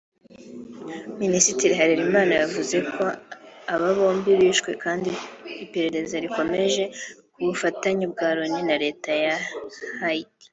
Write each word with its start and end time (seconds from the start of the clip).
Minisitiri 1.21 1.73
Harerimana 1.79 2.33
yavuze 2.41 2.77
ko 2.93 3.05
aba 3.73 3.89
bombi 3.97 4.31
bishwe 4.41 4.71
kandi 4.83 5.09
iperereza 5.63 6.15
rikomeje 6.23 6.83
ku 7.33 7.39
bufatanye 7.47 8.05
bwa 8.13 8.29
Loni 8.37 8.61
na 8.69 8.75
Leta 8.83 9.11
ya 9.23 9.35
Haiti 9.99 10.47